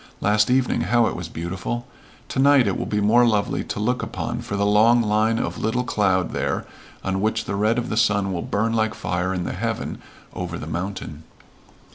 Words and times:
Last 0.19 0.49
evening 0.49 0.81
how 0.81 1.05
it 1.05 1.15
was 1.15 1.29
beautiful! 1.29 1.85
To 2.29 2.39
night 2.39 2.65
it 2.65 2.75
will 2.75 2.87
be 2.87 2.99
more 2.99 3.23
lovely 3.23 3.63
to 3.65 3.79
look 3.79 4.01
upon 4.01 4.41
for 4.41 4.55
the 4.55 4.65
long 4.65 5.03
line 5.03 5.37
of 5.37 5.59
little 5.59 5.83
cloud 5.83 6.31
there 6.31 6.65
on 7.03 7.21
which 7.21 7.45
the 7.45 7.53
red 7.53 7.77
of 7.77 7.89
the 7.89 7.97
sun 7.97 8.33
will 8.33 8.41
burn 8.41 8.73
like 8.73 8.95
fire 8.95 9.31
in 9.31 9.43
the 9.43 9.53
heaven 9.53 9.99
over 10.33 10.57
the 10.57 10.65
mountain." 10.65 11.21